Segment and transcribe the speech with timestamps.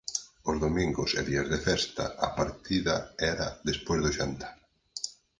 [0.49, 2.95] Os domingos e días de festa a partida
[3.33, 4.55] era despois do xantar.